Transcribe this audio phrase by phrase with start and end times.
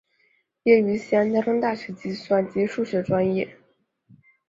[0.63, 3.55] 毕业于西安交通大学计算数学专业。